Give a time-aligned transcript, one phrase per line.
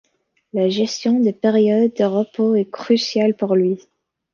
[0.53, 3.77] La gestion des périodes de repos est cruciale pour lui.